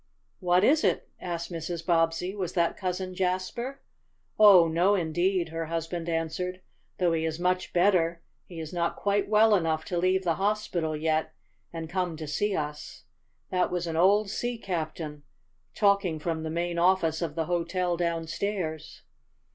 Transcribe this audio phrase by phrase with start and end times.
[0.39, 1.85] "What is it?" asked Mrs.
[1.85, 2.33] Bobbsey.
[2.35, 3.83] "Was that Cousin Jasper?"
[4.39, 6.61] "Oh, no indeed!" her husband answered.
[6.97, 10.97] "Though he is much better he is not quite well enough to leave the hospital
[10.97, 11.35] yet
[11.71, 13.03] and come to see us.
[13.51, 15.21] This was an old sea captain
[15.75, 19.03] talking from the main office of the hotel downstairs."